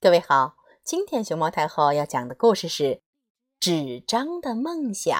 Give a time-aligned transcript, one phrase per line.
[0.00, 2.84] 各位好，今天熊猫太后要讲的故事是
[3.58, 5.12] 《纸张的梦想》。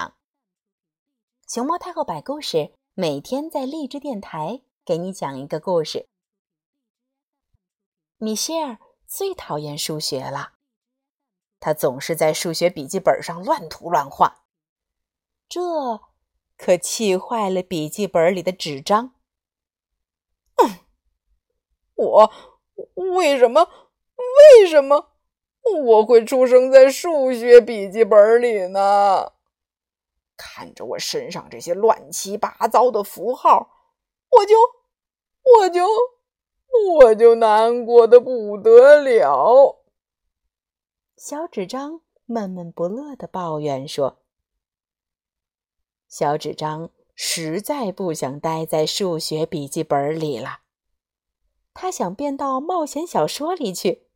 [1.53, 6.07] 熊猫太后摆故事，每天在荔枝电台给你讲一个故事。
[8.15, 10.53] 米歇尔最讨厌数学了，
[11.59, 14.45] 他总是在数学笔记本上乱涂乱画，
[15.49, 15.59] 这
[16.57, 19.13] 可气坏了笔记本里的纸张。
[20.63, 20.79] 嗯，
[21.95, 22.33] 我
[23.17, 23.88] 为什么？
[24.39, 25.11] 为什么
[25.85, 29.33] 我会出生在数学笔记本里呢？
[30.35, 33.69] 看着我身上这些乱七八糟的符号，
[34.29, 34.55] 我就
[35.57, 35.85] 我就
[36.95, 39.83] 我就难过的不得了。
[41.17, 44.19] 小纸张闷闷不乐的抱怨说
[46.07, 50.61] ：“小纸张实在不想待在数学笔记本里了，
[51.73, 54.07] 他想变到冒险小说里去。”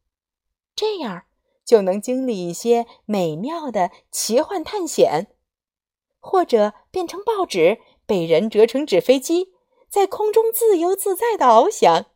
[0.75, 1.25] 这样
[1.63, 5.35] 就能经历一些美妙的奇幻探险，
[6.19, 9.53] 或者变成报纸，被人折成纸飞机，
[9.87, 12.07] 在空中自由自在的翱翔。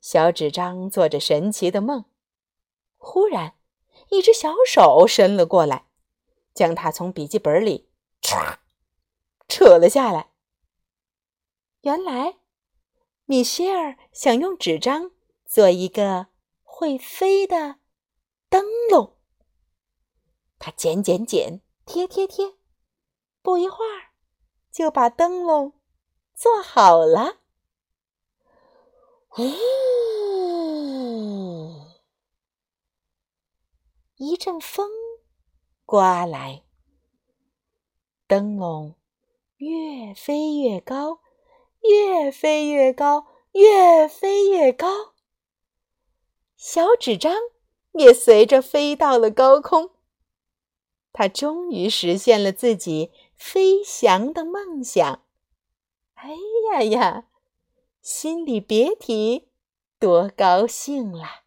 [0.00, 2.04] 小纸张做着神奇的梦，
[2.96, 3.54] 忽然，
[4.10, 5.86] 一只小手伸了过来，
[6.52, 7.88] 将它从笔记本里
[8.20, 8.58] 唰
[9.48, 10.32] 扯了下来。
[11.82, 12.38] 原来，
[13.24, 15.12] 米歇尔想用纸张
[15.44, 16.26] 做一个。
[16.78, 17.76] 会飞的
[18.50, 19.16] 灯笼，
[20.58, 22.52] 他剪剪剪，贴贴贴，
[23.40, 24.12] 不一会儿
[24.70, 25.72] 就把灯笼
[26.34, 27.38] 做好了。
[29.38, 29.46] 呜！
[34.16, 34.90] 一阵风
[35.86, 36.62] 刮来，
[38.26, 38.96] 灯笼
[39.56, 41.20] 越飞越高，
[41.80, 45.15] 越飞越高，越飞越高。
[46.76, 47.34] 小纸张
[47.92, 49.92] 也随着飞到了高空。
[51.10, 55.22] 他终于实现了自己飞翔的梦想。
[56.16, 56.28] 哎
[56.70, 57.28] 呀呀，
[58.02, 59.48] 心里别提
[59.98, 61.45] 多高兴了。